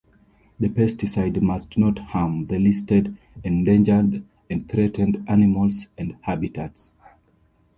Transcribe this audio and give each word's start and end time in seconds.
The 0.59 0.67
pesticide 0.67 1.39
must 1.43 1.77
not 1.77 1.99
harm 1.99 2.47
the 2.47 2.57
listed 2.57 3.15
endangered 3.43 4.23
and 4.49 4.67
threatened 4.67 5.23
animals 5.27 5.85
and 5.95 6.15
habitats. 6.23 6.89